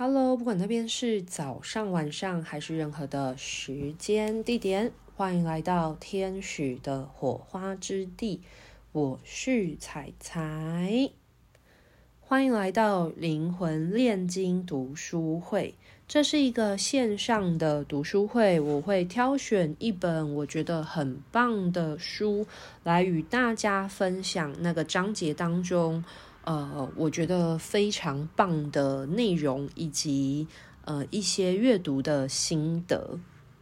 [0.00, 8.40] Hello，不管那边是早上、晚上还是任何的时间地点，欢迎来到天使的火花之地。
[8.92, 11.10] 我是彩彩，
[12.20, 15.74] 欢迎来到灵魂炼金读书会。
[16.06, 22.46] 这是一个线上的读书会，我会挑选一本我觉得很棒的书，
[22.84, 26.04] 来与大家分享那个章节当中。
[26.48, 30.46] 呃，我觉得非常棒的内容，以及
[30.86, 33.18] 呃一些阅读的心得。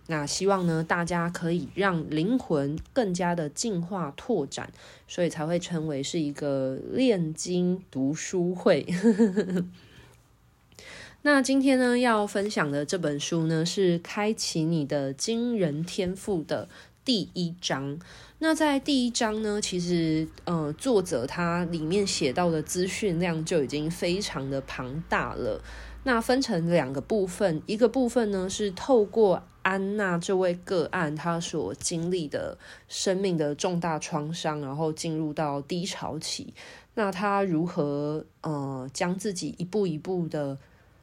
[0.07, 4.71] 那希望呢，大家可以让灵魂更加的进化拓展，
[5.09, 8.87] 所以才会成为是一个炼金读书会。
[11.23, 16.69] 那今天呢，要分享的这本书呢，是《开启你的惊人天赋》的
[17.05, 17.99] 第一章。
[18.39, 25.63] 那在第一章呢，其实呃，作者他里面写到的资讯量就已经非常的庞大了。
[26.05, 36.53] 那分成两个部分，一个部分呢是透过安娜这位个案她所经历的生命的重大创伤，然后进入到低潮期。
[36.95, 40.59] 那她如何呃将自己一步一步的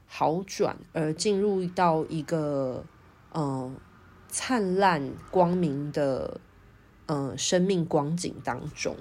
[0.06, 2.86] 好转，而进入到一个
[3.32, 3.72] 呃
[4.30, 6.40] 灿烂光明的。
[7.06, 8.96] 呃，生命光景当中，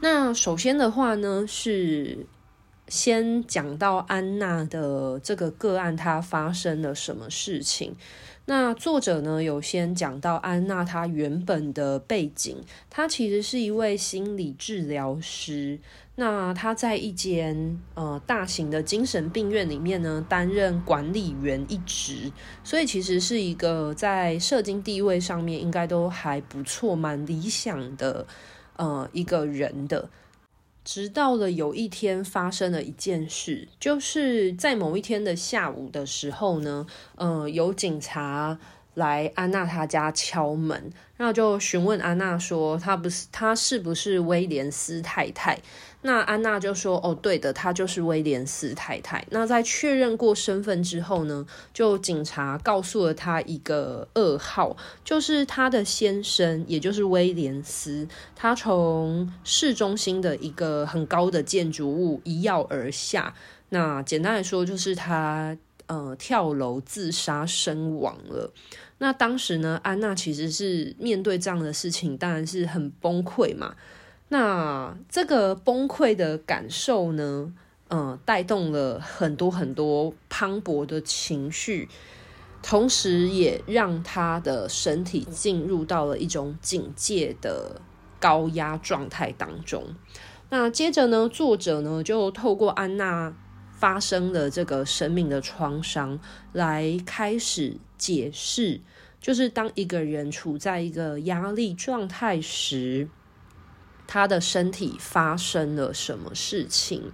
[0.00, 2.26] 那首先的话呢，是
[2.90, 7.92] 先讲到安娜的这个个案，她发生了什么事情？
[8.46, 12.56] 那作者呢，有先讲到安娜她原本的背景，
[12.90, 15.78] 她其实是一位心理治疗师。
[16.16, 22.32] 那她在一间呃大型的精神病院里面呢，担任管理员一职，
[22.64, 28.26] 所以其实是一个在社经地位上面应该都还不错、蛮理想的
[28.76, 30.10] 呃一个人的。
[30.84, 36.86] 直到了有一天发生了一件事，就是在某一天的下午的时候呢，
[37.16, 38.58] 呃，有警察。
[38.94, 45.56] 来安娜她家敲门，那就询问安娜说：“她不是，她是不是威廉斯太太？”
[46.02, 63.34] 那安娜就说：“哦，对的，她就是威廉斯太太。”那在确认过身份之后呢，就警察告诉了她一个噩耗，就是她的先生，也就是威廉斯，他从市中心的一个很高的建筑物一跃而下。
[63.68, 65.56] 那简单来说，就是他。
[65.86, 68.52] 呃，跳楼自杀身亡了。
[68.98, 73.74] 那当时呢，安娜其实是面对这样的事情，当然是很崩溃嘛。
[74.30, 77.52] 那这个崩溃的感受呢，
[77.88, 81.88] 呃，带动了很多很多磅礴的情绪，
[82.62, 87.82] 同时也让他的身体进入到了一种警戒的
[88.18, 89.94] 高压状态当中。
[90.48, 93.34] 那接着呢，作者呢就透过安娜。
[93.72, 96.20] 发生了这个生命的创伤，
[96.52, 98.82] 来开始解释，
[99.22, 103.08] 就是当一个人处在一个压力状态时，
[104.12, 107.12] 他的身体发生了什么事情。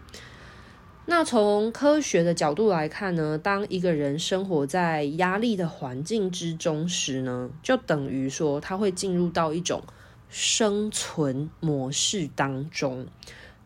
[1.05, 9.83] 那从科学的角度来看呢，当一个人生活在压力的环境之中时呢，就等于说他会进入到一种
[10.31, 13.07] 生存模式当中。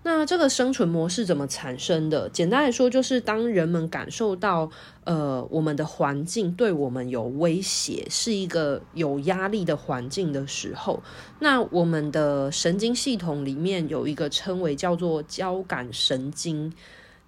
[0.02, 2.26] 那这个生存模式怎么产生的？
[2.30, 4.70] 简单来说，就是当人们感受到，
[5.04, 11.02] 呃，我们的环境对我们有威胁，是一个有压力的环境的时候，
[11.40, 16.72] 那我们的神经系统里面有一个称为叫做交感神经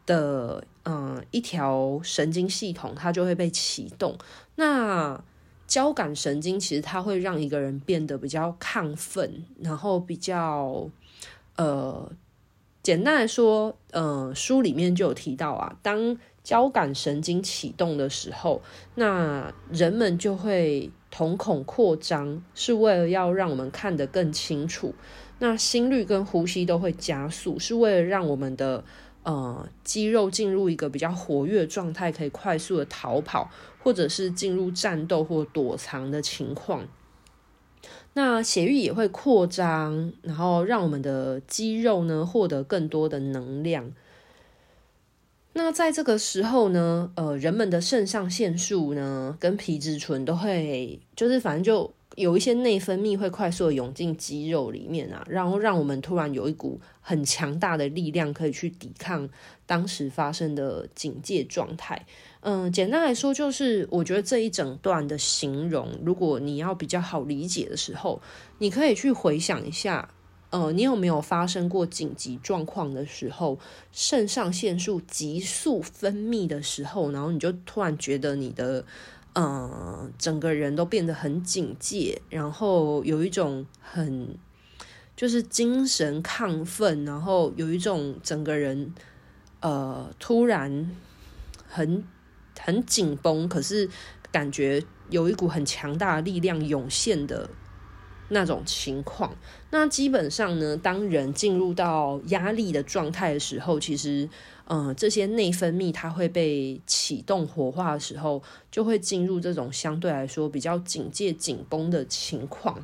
[0.06, 4.16] 的，嗯、呃，一条神经系统，它就会被启动。
[4.54, 5.22] 那
[5.66, 10.89] 交感神经其实它会让一个人变得比较亢奋，然后比较，
[11.56, 12.10] 呃。
[12.82, 18.60] 简单来说，呃，书里面就有提到啊，当交感神经启动的时候，
[18.97, 24.94] 那人们就会瞳孔扩张，是为了要让我们看得更清楚。
[25.38, 28.82] 那心率跟呼吸都会加速，是为了让我们的
[29.22, 33.48] 呃肌肉进入一个比较活跃状态，可以快速的逃跑，
[33.80, 36.84] 或者是进入战斗或躲藏的情况。
[38.14, 43.92] 那血液也会扩张，然后让我们的肌肉呢获得更多的能量。
[45.54, 51.92] 那在这个时候呢，呃，人们的肾上腺素呢跟皮质醇都会，就是反正就。
[52.16, 59.26] 有一些内分泌会快速的涌进肌肉里面啊，然后让我们突然有一股很强大的力量，可以去抵抗
[59.64, 62.04] 当时发生的警戒状态。
[62.44, 68.21] 嗯，简单来说，就是我觉得这一整段的形容，如果你要比较好理解的时候，
[68.59, 70.09] 你可以去回想一下，
[70.50, 73.60] 呃，你有没有发生过紧急状况的时候，
[73.92, 78.84] 肾上腺素急速分泌的时候，然后你就突然觉得你的
[79.34, 84.36] 呃整个人都变得很警戒，然后有一种很
[85.16, 88.92] 就是精神亢奋，然后有一种整个人
[89.60, 90.91] 呃突然
[91.68, 92.03] 很
[92.60, 93.89] 很紧绷，可是
[94.31, 97.51] 感觉有一股很强大的力量涌现的。
[98.28, 99.37] 那种情况，
[99.71, 104.27] 那基本上呢，当人进入到压力的状态的时候，其实，
[104.65, 112.83] 呃，这些内分泌它会被启动活化的时候，就会进入这种相对来说比较警戒、紧绷的情况。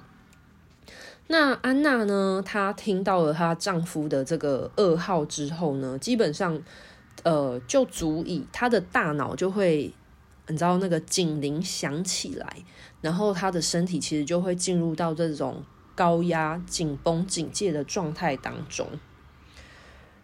[1.29, 6.61] 那安娜呢，她听到了她丈夫的这个噩耗之后呢，基本上，
[7.23, 9.93] 呃，就足以他的大脑就会。
[10.51, 12.65] 你知道那个警铃响起来，
[13.03, 15.63] 然后他的身体其实就会进入到这种
[15.95, 18.87] 高压、紧绷、警戒的状态当中。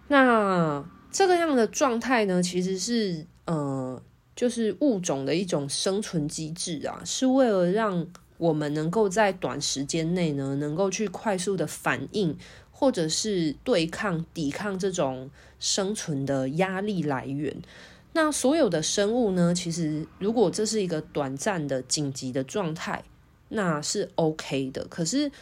[0.08, 0.82] 那
[1.12, 4.02] 这个样的状态呢，其实是呃，
[4.34, 8.06] 就是物种的一种生存机制啊，是为了让
[8.38, 12.34] 我们能够在短时间内呢，能够去快速的反应，
[12.84, 17.62] 或者是对抗、抵抗这种生存的压力来源。
[18.12, 23.02] 那所有的生物呢，其实如果这是一个短暂的紧急的状态，
[23.48, 24.86] 那是 OK 的。
[24.90, 25.32] 可是，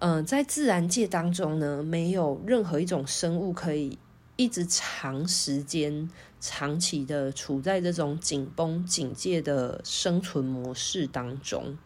[0.00, 3.98] 嗯、在自然界当中呢，没有任何一种生物可以
[4.36, 6.10] 一直长时间、
[6.40, 11.78] 长期的处在这种紧绷、警戒的生存模式当中。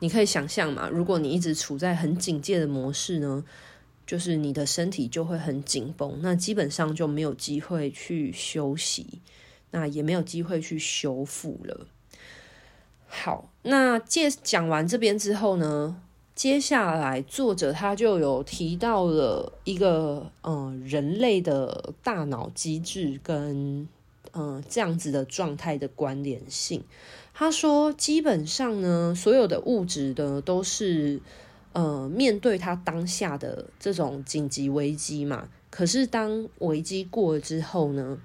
[0.00, 3.44] 你可以想象嘛，如果你一直处在很警戒的模式呢？
[4.06, 9.20] 就是你的身体就会很紧绷，那基本上就没有机会去休息，
[9.70, 11.86] 那也没有机会去修复了。
[13.06, 16.02] 好，那介讲完这边之后呢，
[16.34, 23.86] 接下来作者他就有提到了一个嗯、呃、人类的大脑机制跟
[24.32, 26.84] 嗯、呃、这样子的状态的关联性。
[27.34, 31.20] 他说，基本上呢，所有的物质的都是。
[31.72, 38.18] 呃，面对他当下的这种紧急危机嘛，可是当危机过了之后呢，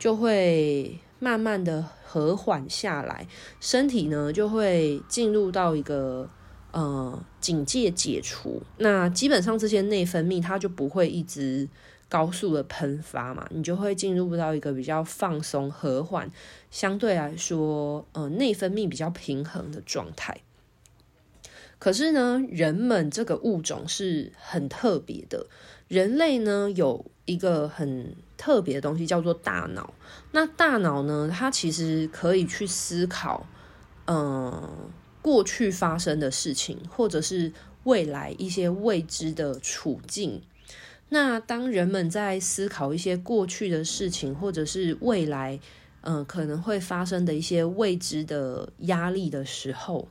[0.00, 3.28] 就会慢慢的和缓下来，
[3.60, 6.28] 身体呢就会进入到一个
[6.72, 11.68] 呃警戒解除，那基本上这些内分泌它就不会一直
[12.08, 16.30] 高速的喷发嘛，你就会进入到一个比较放松、和缓，
[16.70, 20.40] 相对来说呃内分泌比较平衡的状态。
[21.78, 25.46] 可是呢，人们这个物种是很特别的。
[25.86, 29.94] 人类呢，有一个很特别的东西，叫做大脑。
[30.32, 33.46] 那大脑呢，它其实可以去思考，
[34.06, 34.90] 嗯、呃，
[35.22, 37.52] 过去发生的事情，或者是
[37.84, 40.42] 未来一些未知的处境。
[41.08, 45.58] 那当人们在思考一些过去的事情，或者是未来，
[46.02, 50.08] 嗯、可能会发生的一些未知的压力的时候。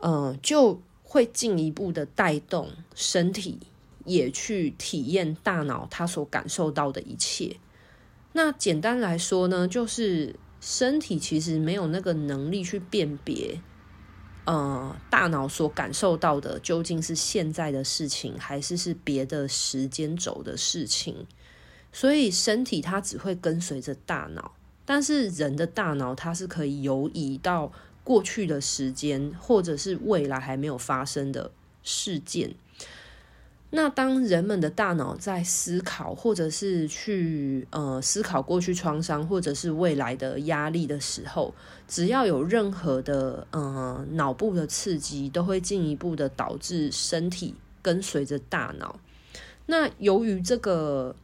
[0.00, 3.58] 嗯，就会进一步的带动身体
[4.04, 7.56] 也去体验大脑它所感受到的一切。
[8.32, 13.60] 那简单来说呢，就是身体其实没有那个能力去辨别，
[14.48, 21.26] 呃，大脑所感受到的究竟是现在的事情，还是是别的时间轴的事情。
[21.92, 24.52] 所以身体它只会跟随着大脑，
[24.86, 27.70] 但是人的大脑它是可以游移到。
[28.04, 31.50] 过去的时间，或者是未来还没有发生的
[31.82, 32.54] 事件。
[33.70, 41.54] 那当人们的大脑在思考，或者是去呃思考过去创伤，或者是未来的压力的时候，
[41.86, 48.98] 只要有任何的呃脑部的刺激，都会进一步的导致身体跟随着大脑。
[49.66, 51.14] 那由于这个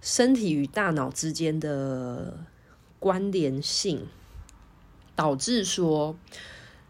[0.00, 2.38] 身体与大脑之间的
[2.98, 4.06] 关联性。
[5.16, 6.16] 导致说，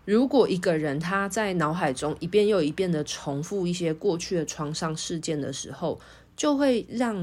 [0.04, 6.00] 如果一个人他在脑海中一遍又一遍的重复一些过去的创伤事件的时候，
[6.36, 7.16] 就会让，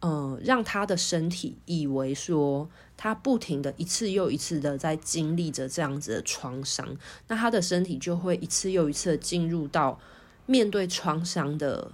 [0.00, 6.96] 嗯、呃，让他的身体以为说他不停的一次又一次的在经历着这样子的创伤，
[7.28, 9.98] 那他的身体就会一次又一次的进入到
[10.46, 11.90] 面对创伤的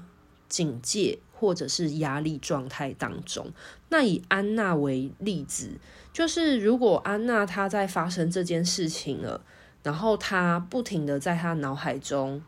[0.48, 3.52] 警戒或者是压力状态当中。
[3.88, 5.70] 那以安娜为例子。
[6.10, 9.40] 就是如果安娜她在发生这件事情了，
[9.88, 12.42] 然后他不停的在他脑海中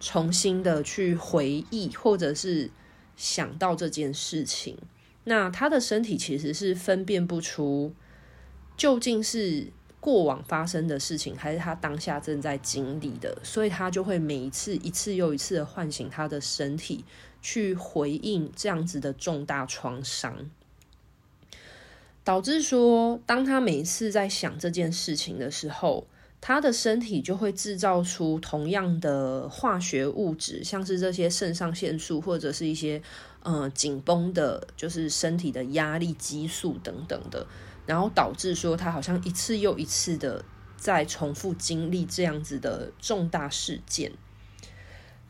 [0.00, 2.68] 重新的去回忆，或者是
[3.14, 4.76] 想到这件事情，
[5.22, 7.94] 那他的身体其实是分辨不出
[8.76, 17.04] 究竟是过往发生的事情，还是他当下正在经历的，所以他就会每一次一次又一次的唤醒他的身体，
[17.40, 20.50] 去回应这样子的重大创伤，
[22.24, 26.08] 导致说，当他每一次在想这件事情的时候，
[26.46, 33.00] 他的身体就会制造出同样的化学物质，像是这些肾上腺素或者是一些
[33.42, 37.46] 呃紧绷的，就是身体的压力激素等等的。
[37.86, 40.44] 然后导致说他好像一次又一次的
[40.76, 44.12] 在重复经历这样子的重大事件，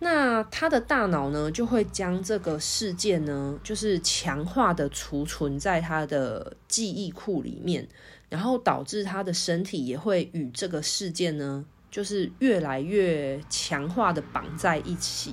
[0.01, 7.87] 那他的大脑呢，就会将这个事件呢，就是强化的储存在他的记忆库里面，
[8.35, 15.33] 然后导致他的身体也会与这个事件呢，就是越来越强化的绑在一起。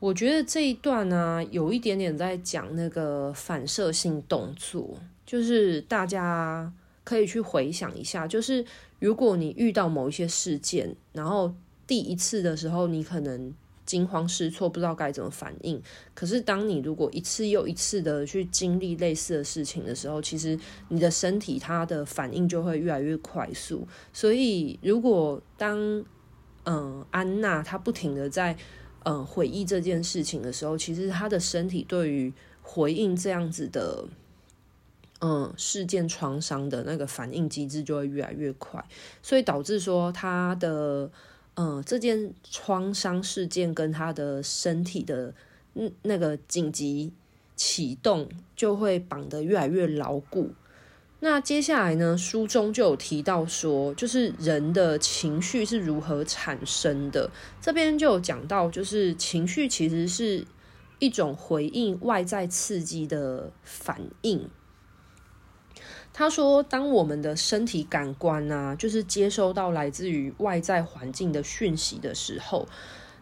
[0.00, 4.98] 我觉得这一段呢，有一点点在讲那个反射性动作。
[5.24, 6.72] 就是大家
[7.04, 8.64] 可以去回想一下，就是
[8.98, 11.54] 如果你遇到某一些事件，然后
[11.86, 13.54] 第一次的时候你可能
[13.86, 15.80] 惊慌失措，不知道该怎么反应。
[16.12, 23.86] 可是当你如果一次又一次的去经历类似的事情的时候，其实你的身体它的反应就会越来越快速。
[24.12, 26.04] 所以如果当
[26.64, 28.56] 嗯、安娜她不停的在
[29.04, 34.04] 嗯、回忆这件事情的时候，其实她的身体对于回应这样子的。
[35.20, 38.84] 嗯，事件创伤的那个反应机制就会越来越快，
[39.22, 41.10] 所以导致说他的
[41.56, 45.34] 嗯，这件创伤事件跟他的身体的
[46.02, 47.12] 那个紧急
[47.56, 50.50] 启动就会绑得越来越牢固。
[51.20, 57.30] 那接下来呢，书中就有提到说，就是人的情绪是如何产生的。
[57.58, 60.46] 这边就有讲到，就是情绪其实是
[60.98, 64.46] 一种回应外在刺激的反应。
[66.18, 72.66] 他说：“当我们的身体感官啊，就是接收到来自于外在环境的讯息的时候，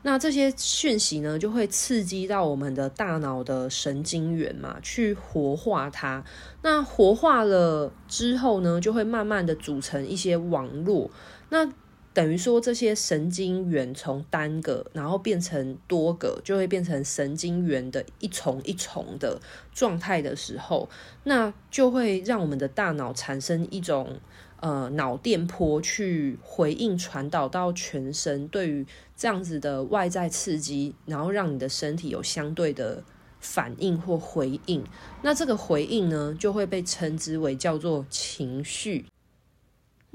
[0.03, 6.23] 那这些讯息呢，就会刺激到我们的大脑的神经元嘛，去活化它。
[6.63, 11.11] 那活化了之后呢，就会慢慢的组成一些网络。
[11.49, 11.69] 那
[12.15, 19.41] 等于说，这些神经元从单个，然后变成多个，就会变成神经元的一重一重的
[19.75, 20.89] 状态的时候，
[21.25, 24.21] 那就会让我们的大脑产生一种
[24.61, 33.03] 呃脑电波，去回应传导到全身，对于这样子的外在刺激，然后让你的身体有相对的
[33.41, 34.85] 反应或回应。
[35.23, 39.07] 那这个回应呢，就会被称之为叫做情绪。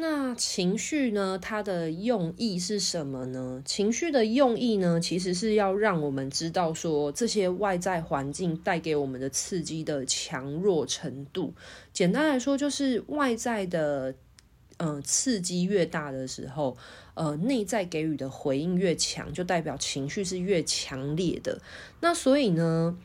[0.02, 1.38] 那情绪呢？
[1.38, 3.62] 它的用意是什么呢？
[3.66, 11.54] 情绪的用意呢，其实是要让我们知道说，这些外在环境带给我们的刺激的强弱程度。
[11.92, 14.16] 简单来说，就是外在的，
[14.78, 16.78] 呃，刺激越大的时候，
[17.16, 21.62] 呃，内在给予的回应越强，就代表情绪是越强烈的。
[22.00, 22.98] 那所以呢，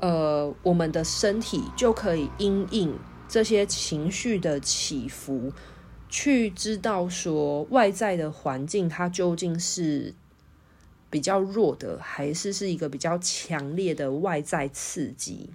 [0.00, 5.52] 呃，我们的身体就可以因应这些情绪的起伏。
[6.08, 10.14] 去知道说外在的环境它究竟是
[11.10, 15.50] 比较弱的，还是是一个比较强烈的外在刺激。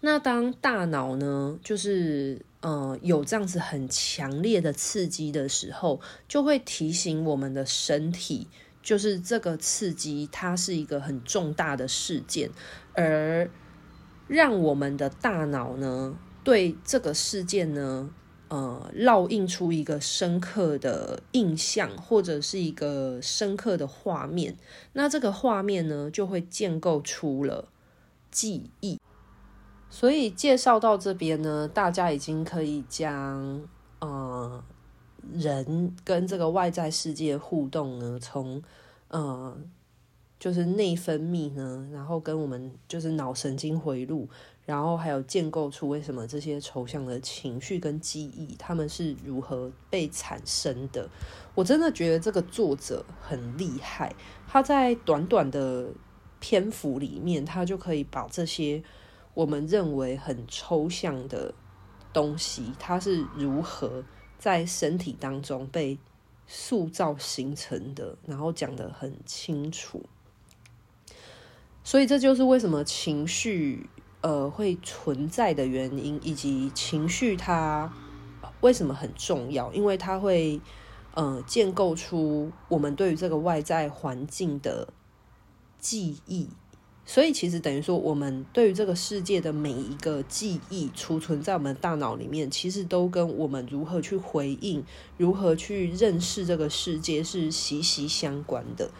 [0.00, 8.46] 那当大脑呢，就是呃有这样子很强烈的刺激的时候，就会提醒我们的身体，
[8.82, 12.50] 就是这个刺激它是一个很重大的事件，
[12.92, 13.50] 而
[14.28, 18.10] 让我们的大脑呢对这个事件呢。
[18.48, 24.56] 呃，烙印出一个深刻的印象，或者是一个深刻的画面。
[24.94, 27.68] 那这个画面呢，就会建构出了
[28.30, 28.98] 记忆。
[29.90, 33.62] 所以介绍到这边呢，大家已经可以将
[34.00, 34.64] 呃
[35.34, 38.62] 人跟这个外在世界互动呢，从
[39.08, 39.56] 呃
[40.38, 44.28] 就是内分泌呢，然后跟我们就是脑神经回路。
[44.68, 51.08] 然后还有建构出为什么这些抽象的情绪跟记忆，他们是如何被产生的。
[51.54, 54.14] 我真的觉得这个作者很厉害，
[54.46, 55.88] 他在短短的
[56.38, 58.82] 篇幅里面，他就可以把这些
[59.32, 61.54] 我们认为很抽象的
[62.12, 64.04] 东西，它是如何
[64.38, 65.96] 在身体当中被
[66.46, 70.02] 塑造形成的，然后讲得很清楚。
[71.82, 73.88] 所以这就是为什么情绪。
[74.20, 77.92] 呃，会存在的原因，以及情绪它
[78.60, 79.72] 为什么很重要？
[79.72, 80.60] 因为它会
[81.14, 84.88] 呃建构出我们对于这个外在环境的
[85.78, 86.48] 记忆。
[87.06, 94.84] 所以其实等于说，我们对于这个世界的每一个记忆储存在我们大脑里面，其实都跟我们如何去回应、
[95.16, 98.90] 如何去认识这个世界是息息相关的。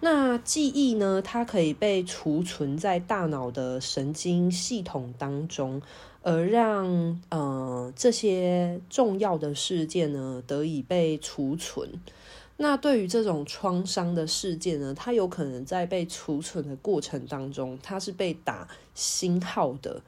[0.00, 5.80] 那记忆呢，它可以被储存在大脑的神经系统当中，
[6.22, 11.88] 而让呃这些重要的事件呢得以被储存。
[12.58, 20.02] 那对于这种创伤的事件呢，它有可能在被储存的过程当中，它是被打星号的，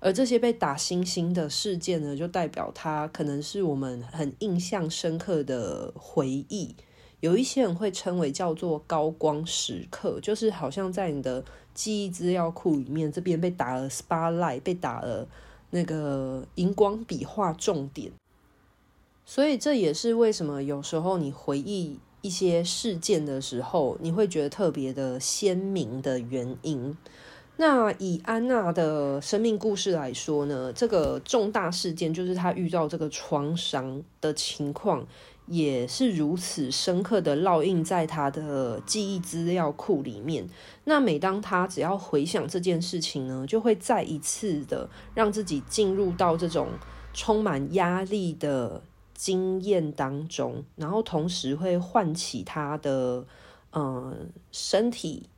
[0.00, 6.74] 而这些被打星星的事件呢，就代表它可能是我们很印象深刻的回忆。
[7.22, 15.28] 有一些人会称为叫做高光时刻，就是好像在你的记忆资料库里面，这边被打了 spotlight，被打了
[15.70, 18.10] 那个荧光笔画重点。
[19.24, 26.96] 所以这也是为什么有时候你回忆一些事件的时候，你会觉得特别的鲜明的原因。
[27.56, 35.06] 那以安娜的生命故事来说呢，这个重大事件就是她遇到这个创伤的情况，
[35.46, 40.48] 也是如此深刻的烙印在他的记忆资料库里面。
[40.84, 46.68] 那每当他只要回想这件事情呢，就会再一次的让自己进入到这种
[47.12, 48.82] 充满压力的。
[49.14, 53.24] 经验当中，然后同时会唤起他的
[53.70, 54.16] 呃
[54.50, 55.28] 身体，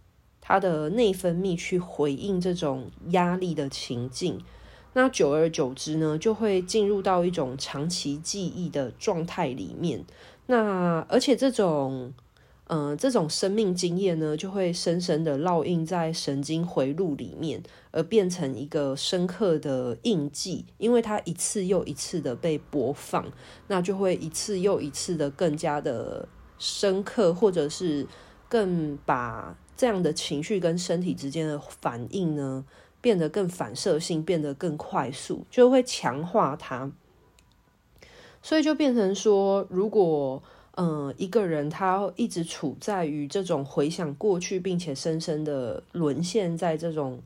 [0.41, 4.41] 他的内分泌去回应这种压力的情境。
[4.95, 10.05] 那久而久之呢，就会进入到一种长期记忆的状态里面。
[10.47, 12.13] 那而且这种。
[12.67, 20.65] 嗯、这种生命经验呢，就会深深的烙印在神经回路里面，而变成一个深刻的印记。
[20.79, 23.31] 因为它一次又一次的被播放，
[23.69, 26.27] 那就会一次又一次的更加的
[26.59, 28.07] 深刻，或者是
[28.49, 32.65] 更把这样的情绪跟身体之间的反应呢，
[33.05, 36.91] 变得更反射性，变得更快速，就会强化它。
[38.43, 40.43] 所以就变成说，如果
[40.77, 47.21] 嗯，一个人他一直处在于这种回想过去，并且深深的沦陷在这种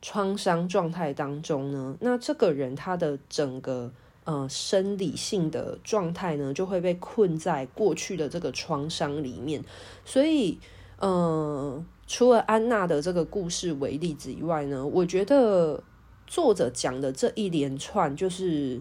[0.00, 3.90] 创伤状态当中呢，那这个人他的整个
[4.22, 9.64] 呃生理性的状态呢，就会被困在过去的这个创伤里面。
[10.04, 10.60] 所以，
[11.04, 15.82] 嗯，除了安娜的这个故事为例子以外呢，我觉得
[16.26, 18.80] 作者讲的这一连串就是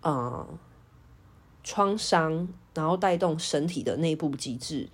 [0.00, 0.46] 啊
[1.64, 2.48] 创伤。
[2.76, 4.90] 然后带动身体的内部机制，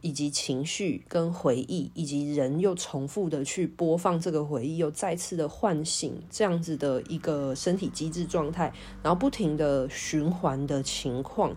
[0.00, 11.54] 以及情绪跟回忆，以及人又重复的去播放这个回忆，又再次的唤醒这样子的一个身体机制状态，然后不停的循环的情况，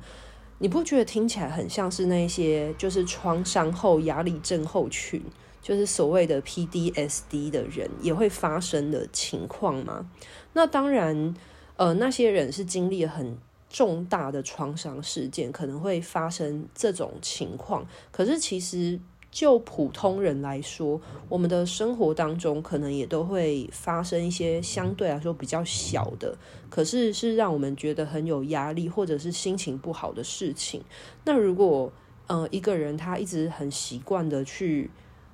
[0.63, 5.21] 你不觉得听起来很像是那些就是创伤后压力症候群，
[5.62, 10.10] 就是所谓的 PDSD 的人也会发生的情况吗？
[10.54, 11.36] 那当然，
[11.76, 13.38] 呃，那些人是经历很。
[13.69, 18.99] 重大的创伤事件可能会发生这种情况，可是其实
[19.34, 26.38] 就普通人来说，我们的生活当中可能也都会发生一些相对来说比较小的，
[26.69, 30.84] 可是是让我们觉得很有压力或者是心情不好的事情。
[31.26, 31.91] 那如果
[32.28, 34.91] 呃一个人他一直很习惯的去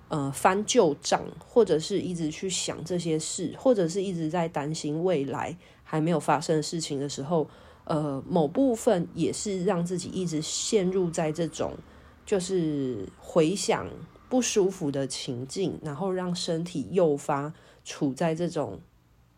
[0.08, 7.46] 呃翻旧账，或者是一直去想这些事，或者是一直在担心未来还没有发生的事情的时候。
[7.86, 11.74] 呃，某部分也是让自己一直陷入在这种
[12.30, 13.88] 就是回想
[14.30, 17.52] 不舒服的情境，然后让身体诱发
[17.84, 18.80] 处在这种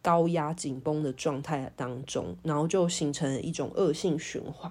[0.01, 4.69] 高压紧绷的状态当中，然后就形成一种恶性循环。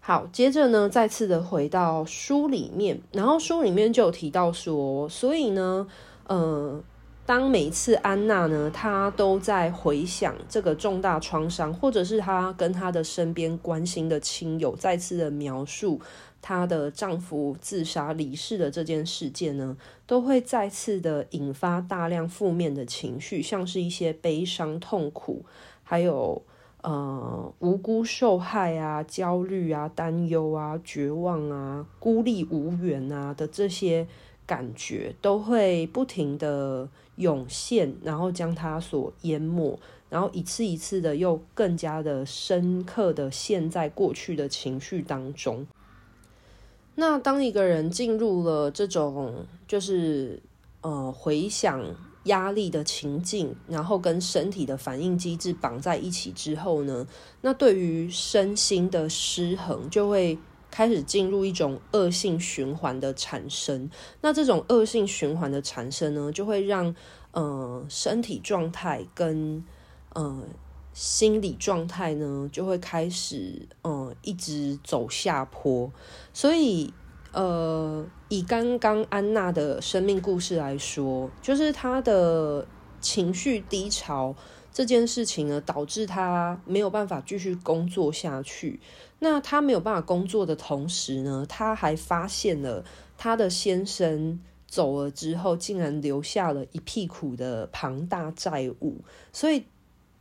[0.00, 5.88] 好，接着呢，再次的回到书里面，然后书里面就有提到说，所以呢，
[6.26, 6.84] 呃。
[7.26, 15.98] 当每一次安娜呢，她都在回想这个重大创伤，或者是她跟她的身边关心的亲友再次的描述
[16.46, 19.74] 她的丈夫自杀离世的这件事件呢，
[20.06, 25.42] 都会再次的引发大量负面的情绪，像是一些悲伤、痛苦，
[25.82, 26.42] 还有
[26.82, 34.06] 呃无辜受害啊、焦虑啊、担忧啊、绝望啊、孤立无援啊的这些
[34.44, 36.90] 感觉，都会不停的。
[37.16, 39.78] 涌现，然后将它所淹没，
[40.10, 45.64] 然后一次一次的又更加的深刻的陷在过去的情绪当中。
[46.96, 50.40] 那当一个人进入了这种就是
[50.80, 51.84] 呃回想
[52.24, 57.06] 压力的情境，然后跟身体的反应机制绑在一起之后呢，
[57.42, 60.38] 那对于身心的失衡就会
[60.70, 63.90] 开始进入一种恶性循环的产生。
[64.22, 66.94] 那这种恶性循环的产生呢，就会让
[67.32, 69.62] 呃身体状态跟
[70.14, 70.44] 呃
[70.94, 75.92] 心理状态呢，就会开始嗯一直走下坡。
[76.32, 76.94] 所以
[77.32, 82.66] 呃，以刚刚安娜的生命故事来说，就是她的
[83.00, 84.34] 情绪低潮。
[84.72, 88.80] 这件事情呢，导致她没有办法继续工作下去。
[89.20, 92.84] 那她没有办法工作的同时呢，她还发现了
[93.16, 99.00] 她的先生走了之后，竟然留下了一屁股的庞大债务。
[99.32, 99.64] 所以，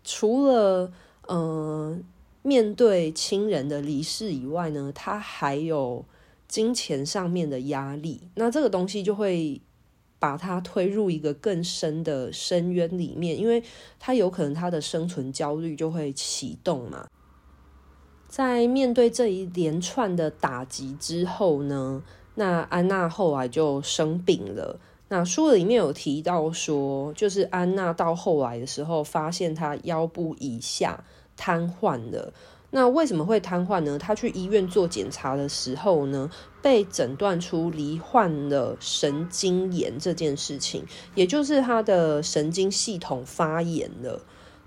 [0.04, 0.92] 除了
[1.28, 2.00] 嗯、呃、
[2.42, 6.06] 面对亲人的离世以外呢，他还有
[6.48, 8.30] 金钱上面的压力。
[8.36, 9.62] 那这个东西就会。
[10.20, 13.62] 把他推入一个更深的深渊里面，因为
[14.00, 17.06] 他有可能他的生存焦虑就会启动嘛。
[18.30, 22.02] 在面对这一连串的打击之后呢，
[22.36, 24.80] 那安娜后来就生病了。
[25.14, 31.04] 那书里面有提到说，就是安娜到后来的时候，发现她腰部以下
[31.38, 32.34] 瘫痪了。
[32.72, 34.00] 那为什么会瘫痪呢？
[34.00, 36.32] 她去医院做检查的时候呢，
[36.64, 44.20] 被诊断出罹患了神经炎这件事情，也就是她的神经系统发炎了。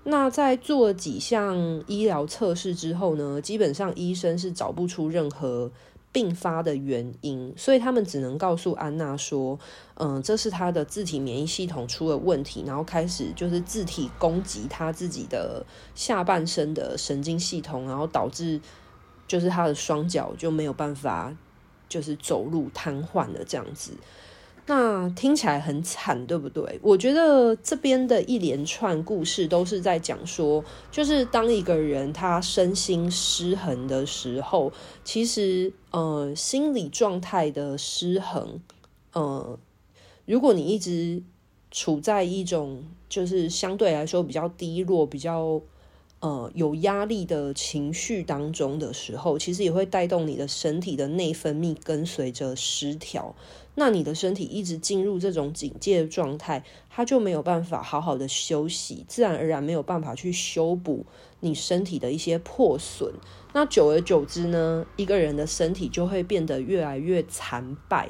[0.05, 5.69] 那在做几项医疗测试之后呢，基本上医生是找不出任何。
[6.17, 9.59] 并发的原因，所以他们只能告诉安娜说
[10.01, 18.59] ：“嗯，这是他的自体免疫系统出了问题，然后开始就是自体攻击他自己的下半身的神经系统，然后导致
[19.27, 21.31] 就是他的双脚就没有办法
[21.87, 23.91] 就是走路瘫痪了这样子。”
[24.69, 26.77] 那听起来很惨，对不对？
[26.83, 34.73] 我觉得这边的一连串故事都是在讲说，就是当一个人他身心失衡的时候，
[35.05, 38.59] 其实呃心理状态的失衡，
[39.13, 39.57] 呃，
[40.25, 41.23] 如果你一直
[41.71, 45.61] 处在一种就是相对来说比较低落、比较
[46.19, 53.35] 呃有压力的情绪当中的时候，其实也会带动你的身体的内分泌跟随着失调。
[53.75, 61.05] 那你的身体一直进入这种警戒状态，它就没有办法好好的休息，自然而然没有办法去修补
[61.41, 63.13] 你身体的一些破损。
[63.53, 68.09] 那久而久之呢，一个人的身体就会变得越来越残败。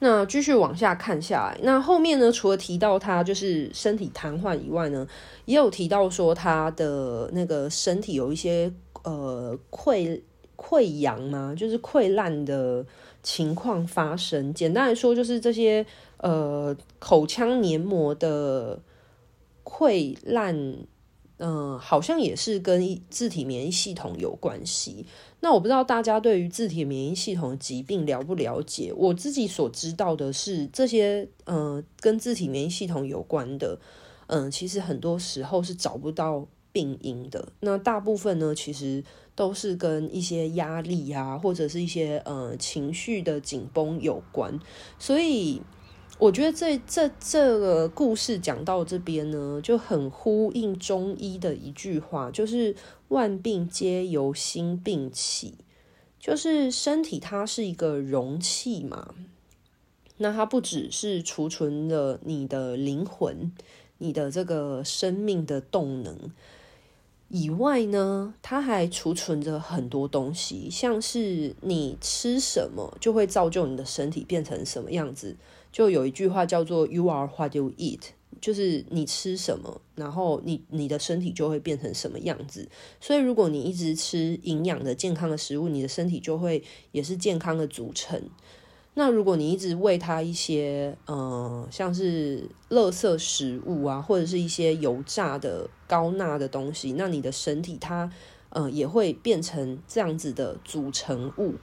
[0.00, 5.06] 那继续往下看下来，那后面呢，除了提到他就是身体瘫痪以外呢，
[5.44, 10.20] 也有提到说他的那个身体有一些呃溃
[10.56, 12.84] 溃疡嘛，就是溃烂的。
[13.20, 15.84] 情况发生，简单来说就是这些
[16.18, 18.78] 呃口腔黏膜的
[19.64, 20.56] 溃烂，
[21.38, 25.06] 嗯、好像也是跟自体免疫系统有关系。
[25.40, 28.92] 那我不知道大家对于自体免疫系统的疾病了不了解？
[28.96, 33.78] 我自己所知道的是，这些呃跟自体免疫系统有关的，
[34.26, 37.48] 嗯、其实很多时候是找不到病因的。
[37.60, 39.02] 那大部分呢，其实。
[39.38, 44.58] 都是跟一些压力啊，或者是一些呃情绪的紧绷有关，
[44.98, 45.62] 所以
[46.18, 52.74] 我觉得这这这个故事讲到这边呢，就很呼应中医的一句话，就是
[53.06, 55.54] 万病皆由心病起，
[56.18, 59.14] 就是身体它是一个容器嘛，
[60.16, 63.52] 那它不只是储存了你的灵魂，
[63.98, 66.32] 你的这个生命的动能。
[67.28, 75.36] 以外呢，它还储存着很多东西，像是你吃什么就会造就你的身体变成什么样子。
[75.72, 78.00] 就有一句话叫做 “You are what you eat”，
[78.40, 82.68] 就是你吃什么，然后你你的身体就会变成什么样子。
[83.00, 88.22] 所以，如果你一直吃营养的、健康的食物，你的身体就会也是健康的组成。
[88.94, 98.10] 那如果你一直喂它一些，呃，像是垃圾食物啊，或者是一些油炸的高钠的东西，那你的身体它，
[98.48, 101.54] 呃，也会变成这样子的组成物。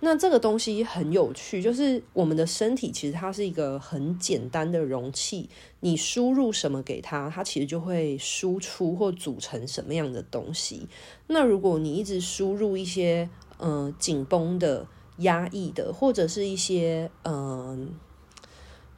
[0.00, 5.48] 那这个东西很有趣，就是我们的身体其实它是一个很简单的容器，
[5.80, 10.88] 你输入什么给它，它其实就会输出或组成什么样的东西。
[11.28, 14.86] 那如果你一直输入一些，呃，紧绷的。
[15.20, 17.90] 压抑的，或者是一些嗯、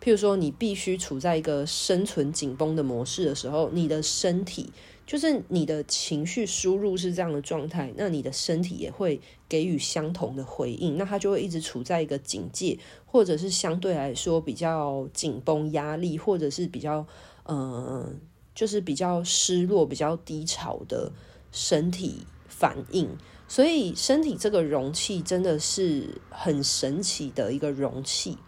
[0.01, 4.71] 譬如说你必须处在一个生存紧绷的模式的时候，你的身体
[5.07, 17.07] 就是你的情绪输入是这样的状态，那你的身体也会给予相同的回应，那它就会一直处在一个警戒，或者是相对来说比较紧绷、压力，或者是比较
[17.45, 18.21] 嗯、
[18.55, 21.11] 就是比较失落、比较低潮的
[21.51, 23.09] 身体反应。
[23.49, 28.38] 所以身体这个容器真的是很神奇的一个容器。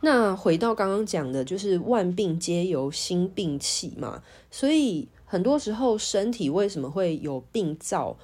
[0.00, 8.16] 那回到刚刚讲的，就是万病皆由心病起嘛，所以很多时候身体为什么会有病灶，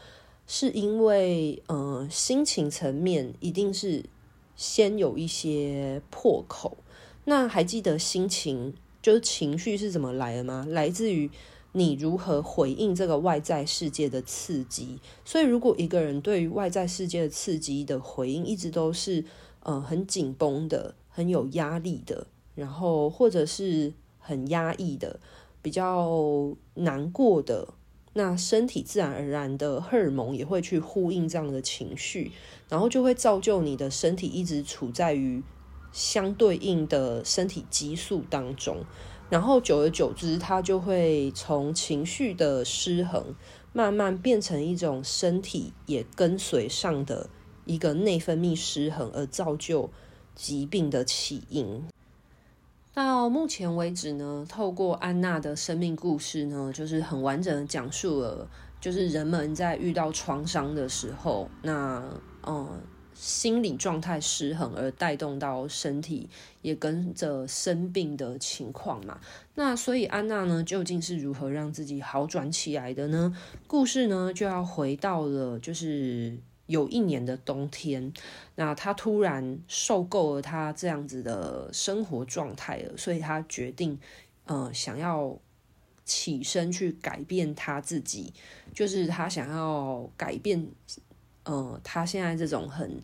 [0.46, 4.02] 是因为呃心情层面一定是
[4.56, 6.78] 先有一些破口。
[7.26, 10.66] 那还记得心情就是情绪是怎么来的吗？
[10.68, 11.30] 来自于
[11.72, 14.98] 你如何回应这个外在世界的刺激。
[15.24, 19.24] 所以如果一个人对于外在世界的刺激的回应一直都是
[19.60, 20.94] 呃很紧绷的。
[21.16, 25.20] 很有压力的，然后或者是很压抑的，
[25.64, 27.66] 比较难过的，
[28.12, 32.32] 那身体自然而然的荷尔蒙也会去呼应这样的情绪，
[32.68, 35.42] 然后就会造就你的身体一直处在于
[35.90, 38.84] 相对应的身体激素当中，
[39.30, 43.34] 然后久而久之，它就会从情绪的失衡，
[43.72, 47.30] 慢慢变成一种身体也跟随上的
[47.64, 49.88] 一个内分泌失衡，而造就。
[50.36, 51.84] 疾病的起因。
[52.94, 58.48] 到目前为止呢，透过安娜的生命故事呢，就是很完整的讲述了，
[58.80, 62.08] 就是人们在遇到创伤的时候，那
[62.46, 62.80] 嗯，
[63.12, 66.30] 心理状态失衡而带动到身体
[66.62, 69.18] 也跟着生病的情况嘛。
[69.56, 73.36] 那所以安娜呢，究竟是如何让自己好转起来的呢？
[73.66, 76.38] 故事呢，就要回到了就是。
[76.66, 78.12] 有一年的冬天，
[78.54, 83.98] 那他突然受够了他这样子的生活状态了，所以他决定，
[84.46, 85.38] 呃，想要
[86.04, 88.32] 起身去改变他自己，
[88.72, 90.66] 就是他想要改变，
[91.44, 93.00] 呃，他现在这种很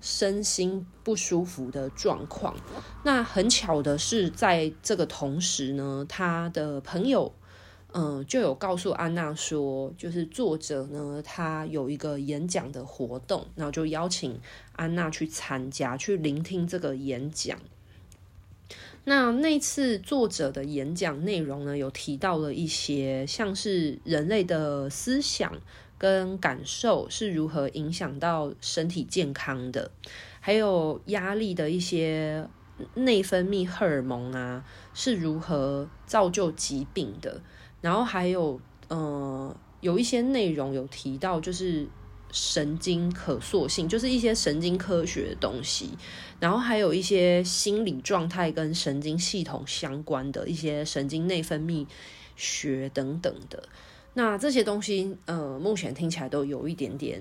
[0.00, 2.56] 身心不舒服的状况。
[3.04, 7.34] 那很巧的是，在这个同时呢，他的朋友。
[7.94, 14.40] 嗯，就有告诉安娜说，就是作者呢，他有一个演讲的活动，然后就邀请
[14.74, 17.58] 安娜去参加，去聆听这个演讲。
[19.04, 25.52] 那那次作者的演讲内容呢，有提到了一些像是人类的思想
[25.98, 29.90] 跟感受是如何影响到身体健康的，
[30.40, 32.48] 还有压力的一些
[32.94, 37.42] 内分泌荷尔蒙啊，是如何造就疾病的。
[37.82, 41.86] 然后还有，呃，有一些内容有提到，就是
[42.30, 45.90] 神经可塑性，就是一些神经科学的东西。
[46.40, 51.86] 然后还有一些心理状态跟神经系统相关的一些神经内分泌
[52.36, 53.68] 学等等的。
[54.14, 57.20] 那这些东西，呃，目前听起来都有一点点，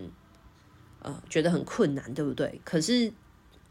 [1.02, 2.62] 呃，觉得很困难，对不对？
[2.64, 3.12] 可是。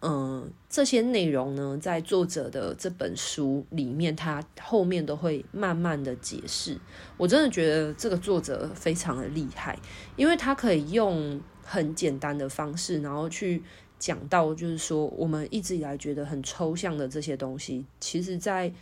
[0.02, 6.78] 嗯，这些内容呢，在作者的这本书里面，他后面都会慢慢的解释。
[7.18, 9.78] 我真的觉得这个作者非常的厉害，
[10.16, 13.62] 因为他可以用很简单的方式，然后去
[13.98, 18.72] 讲到，就是说我们一直以来觉得很抽象的这些东西，其实在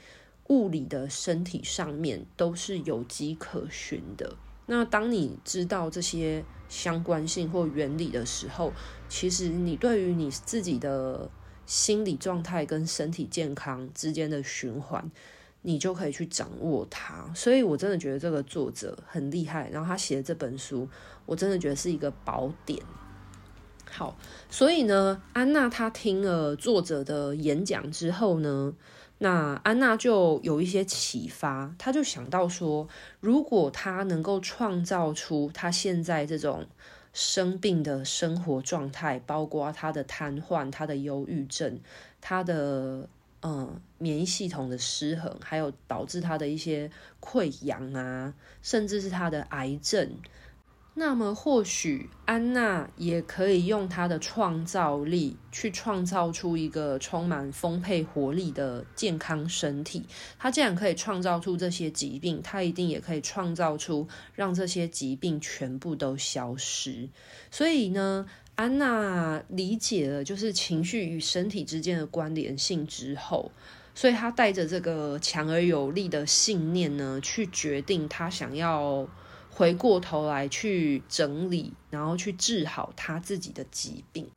[0.47, 4.37] 物理的身体上面都是有迹可循的。
[4.71, 8.73] 那当你知道这些相关性或原理的时候，
[9.09, 11.29] 其实你对于你自己的
[11.65, 15.11] 心理状态跟身体健康之间的循环，
[15.63, 17.29] 你就可以去掌握它。
[17.35, 20.87] 所以我真的觉得这个作者很厉害，然后他写的这本书，
[21.25, 22.79] 我真的觉得是一个宝典。
[23.91, 24.17] 好，
[24.49, 28.73] 所以呢，安娜她听了作者的演讲之后呢，
[29.19, 32.87] 那安娜就有一些启发，她就想到说，
[33.21, 36.67] 如果她能够创造出她现在这种
[37.13, 41.81] 生病的生活状态，包括她的瘫痪、她的忧郁症、
[42.21, 43.09] 她的
[43.43, 46.89] 嗯免疫系统的失衡，还有导致她的一些
[47.21, 50.13] 溃疡啊，甚至是她的癌症。
[50.99, 60.05] 那么或许安娜也可以用她的创造力去创造出一个充满丰沛活力的健康身体。
[60.41, 67.09] 她既然可以创造出这些疾病，她一定也可以创造出让这些疾病全部都消失。
[67.49, 73.53] 所以呢，安娜理解了就是情绪与身体之间的关联性之后，
[73.95, 79.09] 所以她带着这个强而有力的信念呢，去决定她想要。
[79.59, 84.29] 回过头来去整理，然后去治好他自己的疾病。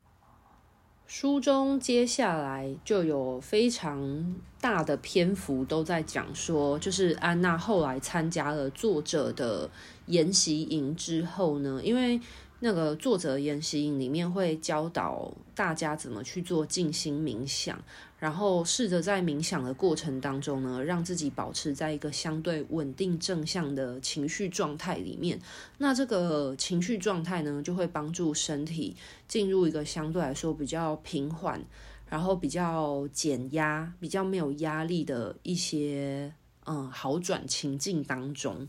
[1.06, 9.70] 书中接下来就有非常大的篇幅都在讲说，就是安娜后来参加了作者的
[10.08, 12.20] 研习营之后呢，因为
[12.64, 17.84] 那个作者研习营里面会教导大家怎么去做静心冥想，
[18.20, 25.40] 然后试着在冥想的过程当中呢，让自己保持在一个相对稳定正向的情绪状态里面。
[25.80, 28.96] 那这个情绪状态呢，就会帮助身体
[29.28, 31.60] 进入一个相对来说比较平缓，
[32.08, 36.32] 然后比较减压、比较没有压力的一些
[36.66, 38.68] 嗯好转情境当中。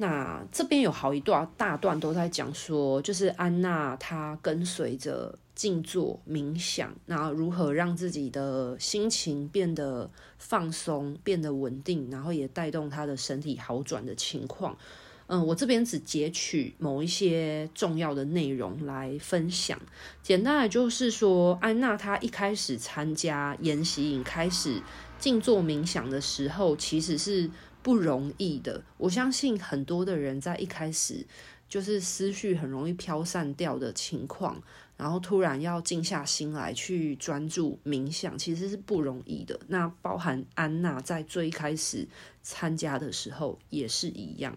[0.00, 10.08] 那这边有好一段大段都在讲说，就是安娜她跟随着静坐冥想，然后如何让自己的心情变得
[10.38, 14.78] 放松、变得稳定，然后也带动她的身体好转的情况。
[15.26, 19.76] 嗯，我这边只截取某一些重要的内容来分享。
[20.22, 24.80] 简单的就是说，安娜她一开始参加研习营、开始
[25.18, 27.50] 静坐冥想的时候，其实是。
[27.82, 31.26] 不容易的，我相信很多的人在一开始
[31.68, 34.60] 就是思绪很容易飘散掉的情况，
[34.96, 39.60] 然后突然要静下心来去专注冥想，其实是不容易的。
[39.68, 42.08] 那包含安娜在最开始
[42.42, 44.56] 参加的时候也是一样。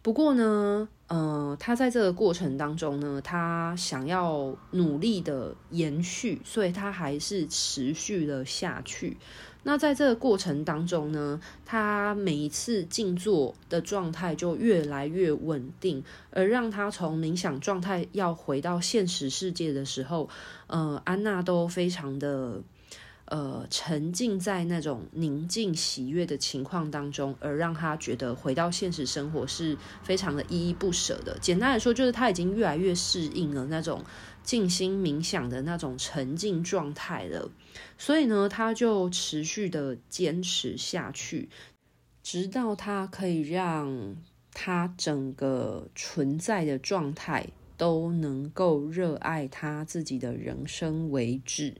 [0.00, 9.18] 不过呢，呃，她在这个过程当中呢，她想要努力的延续，所以她还是持续了下去。
[9.68, 20.30] 那在这个过程当中呢，他每一次静坐的状态就越来越稳定，而让他从冥想状态要回到现实世界的时候，
[20.68, 22.62] 呃，安娜都非常的
[23.26, 31.38] 呃沉浸在那种宁静喜悦的情况当中，而让他觉得回到现实生活是非常的依依不舍的。
[31.42, 34.02] 简单来说，就是他已经越来越适应了那种。
[34.48, 37.50] 静心冥想的那种沉静状态了，
[37.98, 41.50] 所以呢，他就持续的坚持下去，
[42.22, 44.16] 直到他可以让
[44.54, 51.74] 他整个存在的状态都能够热爱他自己的人生为止。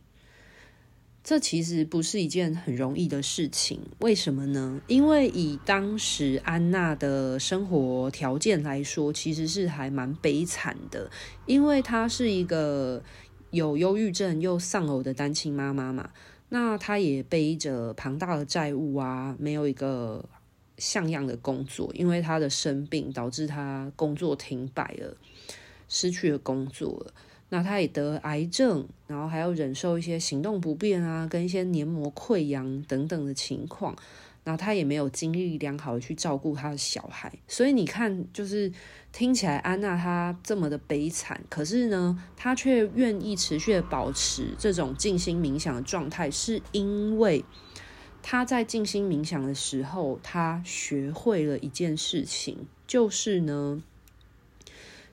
[1.25, 4.81] 这其实不是一件很容易的事情，为什么呢？
[4.87, 11.11] 因为以当时安娜的生活条件来说，其实是还蛮悲惨的，
[11.45, 13.03] 因为她是一个
[13.51, 16.11] 有忧郁症又丧偶的单亲妈妈嘛，
[16.49, 20.27] 那她也背着庞大的债务啊，没有一个
[20.79, 25.15] 像样的工作，因为她的生病导致她工作停摆了，
[25.91, 27.13] 失去了工作了。
[27.51, 33.97] 那他也得癌症，然后还要忍受一些行动不便啊，跟一些黏膜溃疡等等的情况。
[34.45, 38.73] 那他也没有精力良好的去照顾他的小孩，所以你看，就是
[39.13, 47.45] 听起来安娜她这么的悲惨，可是呢，她却愿意持续的保持这种静心冥想的状态，是因为
[48.23, 52.57] 她在静心冥想的时候，她学会了一件事情，
[52.87, 53.83] 就是呢。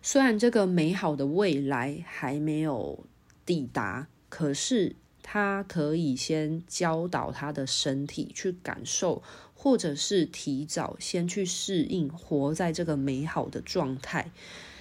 [0.08, 3.06] 虽然这个美好的未来还没有
[3.44, 9.24] 抵达，可是他可以先教导他的身体去感受，
[9.56, 14.30] 或者是提早先去适应活在这个美好的状态。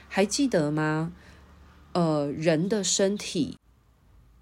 [0.09, 1.15] 还记得吗？
[1.95, 3.57] 呃，人的身体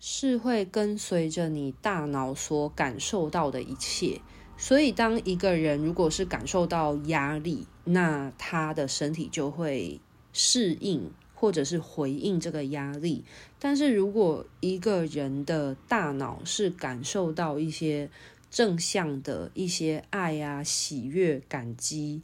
[0.00, 4.20] 是会跟随着你大脑所感受到的一切，
[4.56, 10.00] 所以当一个人如果是感受到压力，那他的身体就会。
[10.32, 13.24] 适应或者是回应这个压力，
[13.58, 18.08] 但是如果一个人的大脑是感受到一些
[18.50, 22.22] 正向的一些爱啊、喜悦、感激、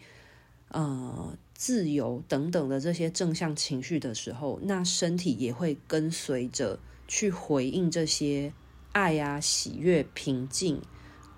[0.69, 8.53] 呃、自由等等的这些正向情绪的时候，那身体也会跟随着去回应这些
[8.93, 10.81] 爱啊、喜悦、平静。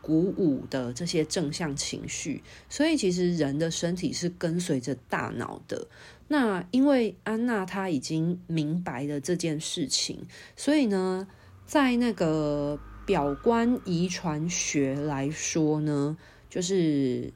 [0.03, 5.87] 鼓舞的这些正向情绪，所以其实人的身体是跟随着大脑的。
[6.33, 11.27] 那因为安娜她已经明白了这件事情，所以呢，
[11.67, 16.17] 在那个表观遗传学来说呢，
[16.49, 17.33] 就是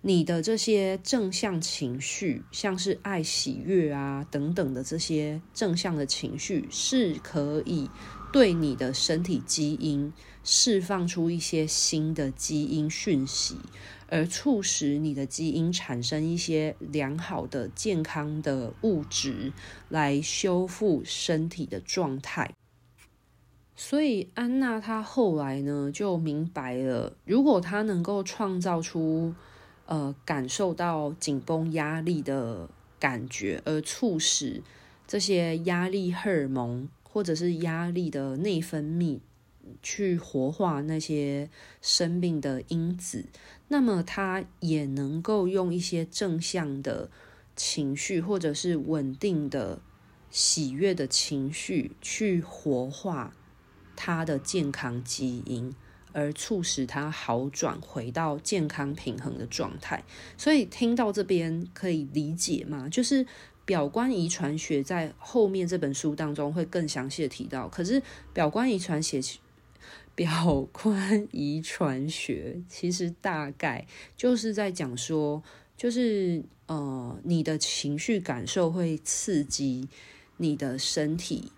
[0.00, 7.88] 你的这些正向情绪，像是爱、喜悦啊等等的这些正向的情绪，是可以
[8.32, 10.12] 对你的身体基因。
[10.50, 13.56] 释放出一些新的基因讯息，
[14.08, 19.52] 而促使你的基因产生一些良好的、健康的物质，
[19.88, 22.52] 来修复身体的状态。
[23.76, 29.34] 所以安娜她后来呢就明白了，如果她能够创造出
[29.86, 32.68] 呃感受到紧绷压力的
[32.98, 34.62] 感觉，而促使
[35.06, 39.20] 这些压力荷尔蒙或者是压力的内分泌。
[39.82, 41.48] 去活化那些
[41.80, 43.26] 生病的因子，
[43.68, 47.10] 那么他也能够用一些正向的
[47.54, 49.80] 情绪，或者是稳定的
[50.30, 53.34] 喜悦的情绪，去活化
[53.96, 55.74] 他的健康基因，
[56.12, 60.04] 而促使他好转，回到健康平衡的状态。
[60.36, 62.88] 所以听到这边可以理解吗？
[62.88, 63.26] 就是
[63.64, 67.68] 表观遗传学在后面这本书当中会更详细的提到。
[67.68, 68.02] 可是
[68.32, 69.20] 表观遗传学。
[70.18, 75.40] 表观遗传学 其实大概就是在讲说，
[75.76, 79.88] 就是呃，你的情绪感受会刺激
[80.38, 81.52] 你的身体。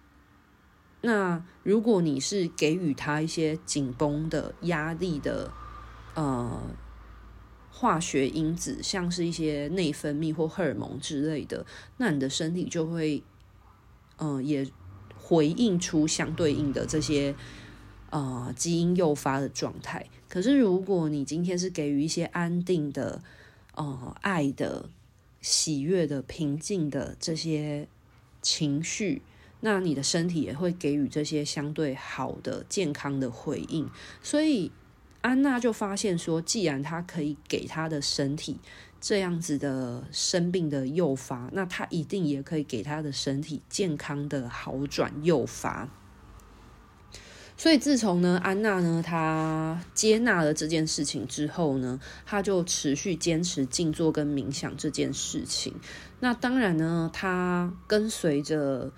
[1.00, 5.50] 那如果你是给予他一些紧绷的压力的
[6.14, 6.76] 呃
[7.70, 11.64] 化学因子，像是一些内分泌或荷尔蒙之类的，
[11.96, 13.22] 那你的身体就会
[14.18, 14.68] 呃也
[15.16, 17.34] 回应出相对应的这些。
[18.11, 20.06] 呃，基因诱发的状态。
[20.28, 23.22] 可是，如果你今天是给予一些安定的、
[23.74, 24.88] 呃，爱的、
[25.40, 27.88] 喜悦的、平静的这些
[28.42, 29.22] 情绪，
[29.61, 33.88] 那你的身体也会给予这些相对好的、健康的回应。
[34.22, 34.70] 所以，
[35.20, 38.58] 安娜就发现说，既然她可以给她的身体
[39.00, 45.88] 这样子的生病的诱发，那她一定也可以给她的身体健康的好转诱发。
[47.61, 55.74] 所以自从呢，安娜呢，她接纳了这件事情之后呢，她就持续坚持静坐跟冥想这件事情。
[56.20, 58.90] 那当然呢，她跟随着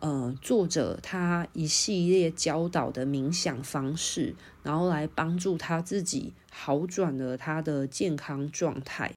[0.00, 9.12] 呃作者他一系列教导的冥想方式，然后来帮助她自己好转了她的健康状态。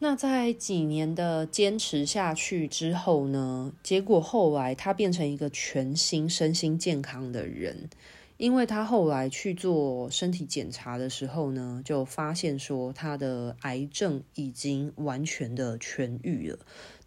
[0.00, 7.90] 那在几年的坚持下去之后呢，结果后来他变成一个全新身心健康的人，
[8.36, 16.58] 因为他后来去做身体检查的时候呢，就发现说他的癌症已经完全的痊愈了，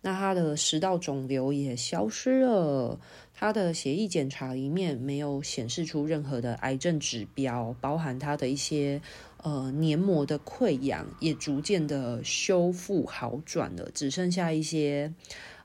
[0.02, 3.00] 那他的食道肿瘤也消失了，
[3.34, 9.02] 他的血液检查里面没有显示出任何的癌症指标，包含他的一些。
[9.44, 15.14] 呃，黏膜的溃疡也逐渐的修复好转了，只剩下一些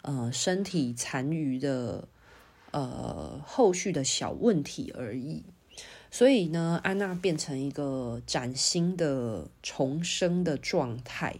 [0.00, 2.08] 呃身体残余的
[2.70, 5.44] 呃后续的小问题而已。
[6.10, 11.36] 所以呢，安娜变成一个崭新的重生的状态。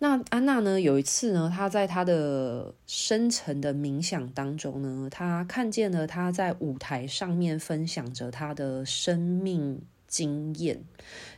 [0.00, 9.82] 那安娜呢，有一次呢，她在她的深层的冥想当中呢，她看见了她在舞台上面分享着她的生命。
[10.10, 10.82] 经验，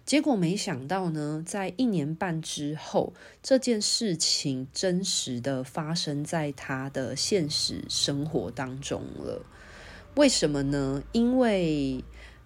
[0.06, 3.12] 结果没想到呢，在一年半之后，
[3.42, 9.44] 这件事情真实的发生在他的现实生活当中了。
[10.16, 11.02] 为什么呢？
[11.12, 12.02] 因为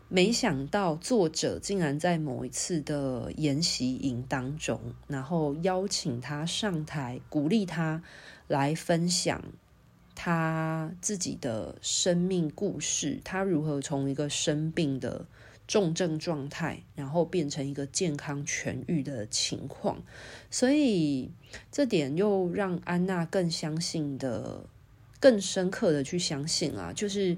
[0.08, 8.02] 没想到作者竟然在某一次的研习营当中，然后邀请他上台，鼓励他
[8.48, 9.40] 来分享
[10.16, 15.24] 他自己的生命故事，他如何从一个生病的。
[15.66, 20.00] 重症状态，然后变成一个健康痊愈的情况，
[20.48, 21.32] 所以
[21.72, 24.64] 这点又让安娜更相信的、
[25.18, 27.36] 更深刻的去相信啊，就是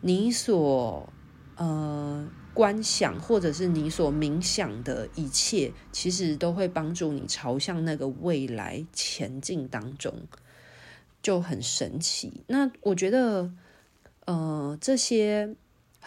[0.00, 1.12] 你所
[1.56, 10.14] 呃观想或者是你所冥想的一切，其实都会帮助你朝向那个未来前进当中，
[11.20, 12.42] 就很神奇。
[12.46, 13.52] 那我觉得，
[14.24, 15.54] 呃，这些。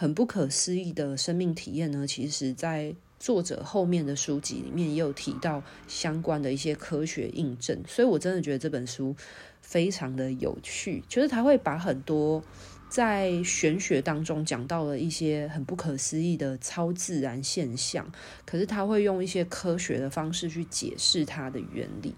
[0.00, 9.14] 很不可思议的生命体验呢，其实，在作者后面的书籍里面也有提到相关的一些科学印证，所以我真的觉得这本书
[9.60, 12.42] 非常的有趣，就是他会把很多
[12.88, 18.10] 在玄学当中讲到了一些很不可思议的超自然现象，
[18.46, 22.14] 可是他会用一些科学的方式去解释它的原理。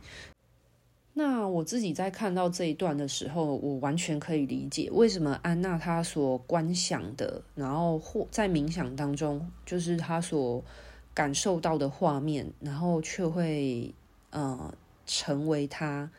[1.15, 10.65] 那我自己在看到这一段的时候，我完全可以理解为什么安娜她所观想的，然后或在冥想当中，就是她所
[11.13, 13.93] 感受到的画面，然后却会
[14.31, 14.75] 呃
[15.07, 16.11] 成为她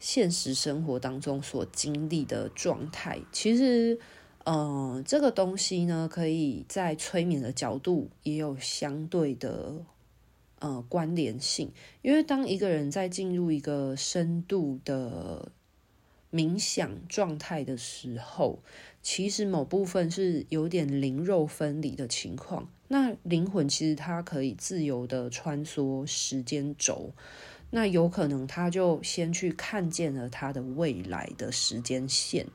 [0.00, 3.20] 现实生活当中所经历的状态。
[3.30, 3.98] 其实，
[4.44, 9.74] 呃，这个东西呢，可以在催眠的角度也有相对的。
[10.58, 15.52] 呃，关联性，因为当一个人在进入一个深度的
[16.32, 18.60] 冥想状态的时候，
[19.02, 22.68] 其实某部分是有点灵肉分离的情况。
[22.88, 27.12] 那灵魂其实它可以自由的穿梭时间轴，
[27.70, 32.46] 那有可能他就先去看见了他的未来的时间线。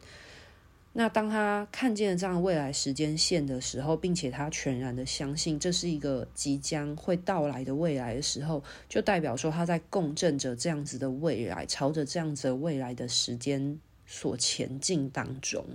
[0.94, 15.66] 那当他看见了这样未来时间线的时候，并且他全然的相信这是一个即将会到来的未来的时候，就代表说他在共振着这样子的未来，朝着这样子的未来的时间所前进当中。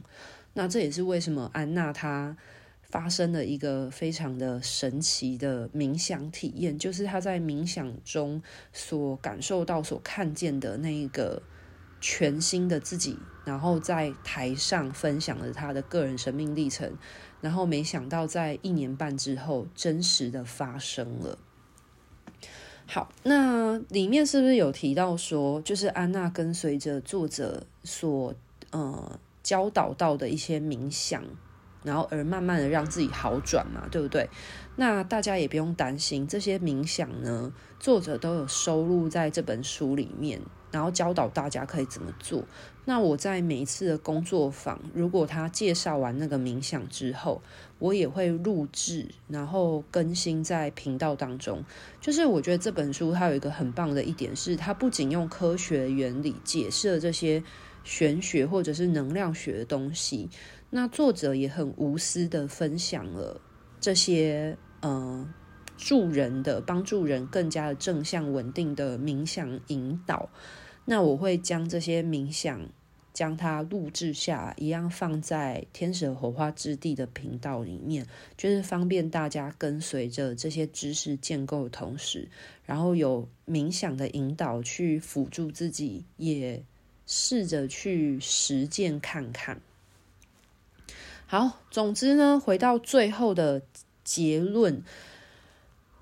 [0.53, 2.37] 那这也是为什么安娜她
[2.83, 11.43] 发生了一个非常的神奇的冥想体验，就是她在冥想中所感受到、所看见的那一个。
[12.01, 16.93] 全新的自己，然后在台上分享了他的个人生命历程，
[17.41, 21.39] 然后没想到在一年半之后，真实的发生了。
[22.87, 28.33] 好，那里面是不是有提到说，就是安娜跟随着作者所
[28.71, 31.25] 呃教导到的一些冥想，
[31.83, 34.31] 然后而慢慢的让自己好转嘛，对不对？
[34.77, 40.41] 那大家也不用担心，这些冥想呢，作者都有收录在这本书里面。
[40.71, 42.45] 然后教导大家可以怎么做。
[42.85, 47.43] 那我在每一次的工作坊，如果他介绍完那个冥想之后，
[47.81, 51.65] 我也会录制，然后更新在频道当中。
[52.01, 57.43] 就是我觉得这本书它有一个很棒的一点是，它不仅用科学原理解释了这些
[57.83, 60.29] 玄学或者是能量学的东西，
[60.71, 63.41] 那作者也很无私的分享了
[63.81, 65.29] 这些呃
[65.77, 70.29] 助人的、帮助人更加的正向稳定的冥想引导。
[70.85, 72.61] 那我会将这些冥想，
[73.13, 78.07] 将它录制下，一样放在天使火花之地的频道里面，
[78.37, 82.29] 就是方便大家跟随着这些知识建构的同时，
[82.65, 86.63] 然后有冥想的引导去辅助自己，也
[87.05, 89.61] 试着去实践看看。
[91.27, 93.63] 好，总之呢，回到最后的
[94.05, 94.83] 结论。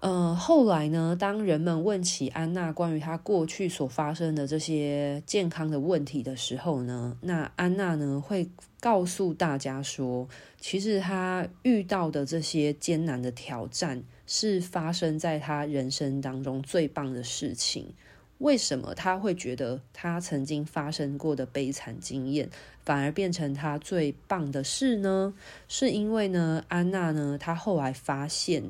[0.04, 8.50] 呃，后来呢，当人们问起安娜关于她过去所发生的这些健康的问题的时候呢，那安娜呢会
[8.80, 10.28] 告诉大家说，
[10.60, 17.94] 其实她遇到的这些艰难的挑战是发生在她人生当中最棒的事情。
[18.36, 22.50] 为什么她会觉得她曾经发生过的悲惨经验
[22.84, 25.32] 反而变成她最棒的事呢？
[25.66, 28.64] 是因为呢，安娜呢，她后来发现。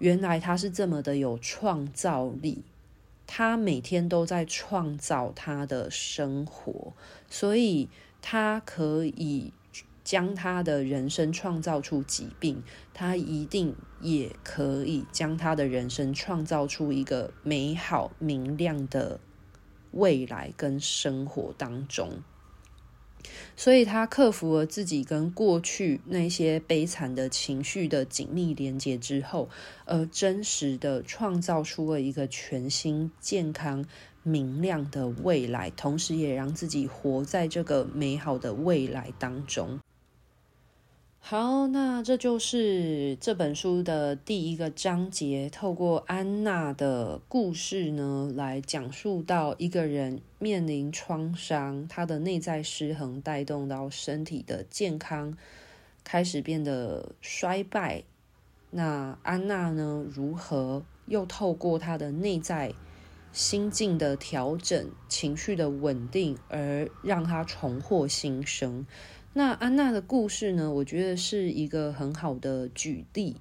[0.00, 2.64] 原来他是这么的有创造力，
[3.26, 6.94] 他每天都在创造他的生活，
[7.28, 7.88] 所以
[8.22, 9.52] 他可以
[10.02, 12.62] 将他的人生创造出疾病，
[12.94, 19.20] 他一定也可以将他的人生创造出一个美好明亮的
[19.90, 22.22] 未来跟生活当中。
[23.56, 29.48] 所以他克服了自己跟过去那些悲惨的情绪的紧密连接之后，
[29.84, 33.84] 而真实的创造出了一个全新、健康、
[34.22, 39.79] 明亮的未来，同时也让自己活在这个美好的未来当中。
[41.22, 55.36] 好，那这就是这本书的第一个章节，透过安娜的故事呢，来讲述到一个人面临创伤，他的内在失衡带动到身体的健康
[56.02, 58.02] 开始变得衰败。
[58.70, 62.72] 那安娜呢，如何又透过她的内在
[63.32, 68.84] 心境的调整、情绪的稳定，而让她重获新生？
[69.32, 73.36] 那安娜的故事呢，我觉得是一个很好的举例。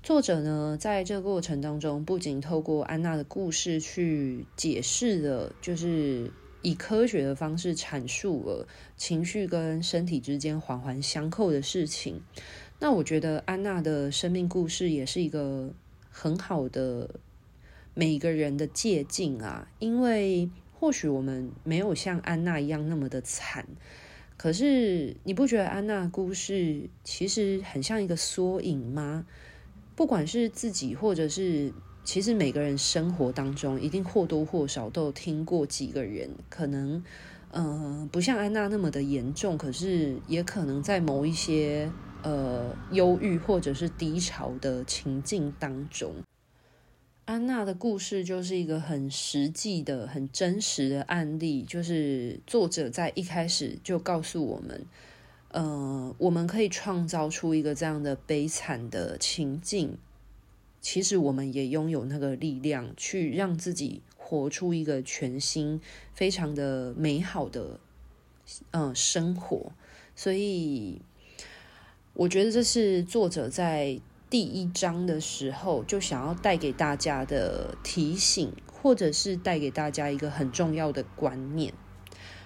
[0.00, 6.30] 作者呢，在这个过程当中，不仅透过安娜的故事去解释了，就是
[6.62, 12.22] 以科学的方式阐述了情绪跟身体之间环环相扣的事情。
[12.78, 15.74] 那我觉得安娜的生命故事也是一个
[16.08, 17.10] 很好的
[17.92, 20.48] 每个人的借鉴啊，因为
[20.78, 23.66] 或许我们没有像安娜一样那么的惨。
[24.38, 29.26] 可是你不觉得安娜故事其实很像一个缩影吗？
[29.96, 31.72] 不管是自己，或者是
[32.04, 37.02] 其实每个人生活当中，一定或多或少都有听过几个人，可能
[37.50, 41.90] 呃不像安娜那么的严重，可是也可能在某一些
[42.22, 46.14] 呃忧郁或者是低潮的情境当中。
[47.28, 54.86] 安娜的故事就是一个很实际的、很真实的案例，就是作者在一开始就告诉我们，
[55.50, 59.98] 呃，我们可以创造出一个这样的悲惨的情境，
[60.80, 65.78] 其实我们也拥有那个力量，去让自己活出一个全新、
[66.14, 67.78] 非常的美好的，
[68.70, 69.70] 呃，生活。
[70.16, 71.02] 所以，
[72.14, 74.00] 我觉得这是作者在。
[74.30, 81.72] 第一章的时候，就想要带给大家的提醒，或者是带给大家一个很重要的观念。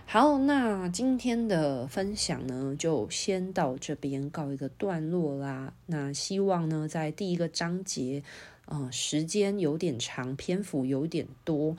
[0.06, 5.72] 好，那今天的分享呢，就先到这边告一个段落啦。
[5.86, 8.22] 那希望呢，在第一个章节，
[8.66, 11.76] 嗯、呃，时间有点长，篇幅有点多，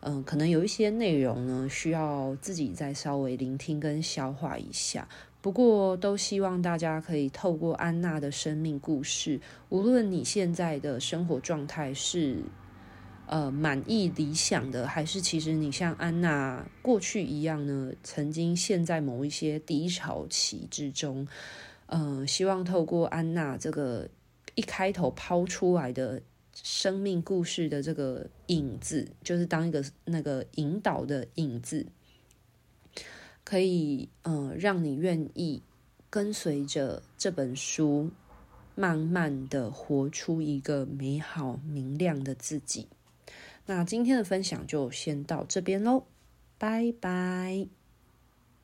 [0.00, 5.08] 嗯、可能有一些内容呢，需要自己再稍微聆听跟消化一下。
[5.46, 12.42] 不过，都希望大家可以透过安娜的生命故事，无论你现在的生活状态是
[13.28, 21.28] 呃满意理想的，还是其实你像安娜过去一样呢，曾经陷在某一些低潮期之中。
[21.86, 24.08] 嗯、希望透过安娜这个
[24.56, 26.20] 一开头抛出来的
[26.60, 31.86] 生命故事的这个影子，就是当一个那个引导的影子。
[33.46, 35.62] 可以，呃，让你愿意
[36.10, 38.10] 跟随着这本书，
[38.74, 42.88] 慢慢的活出一个美好明亮的自己。
[43.64, 46.02] 那今天的分享就先到这边喽，
[46.58, 47.68] 拜拜。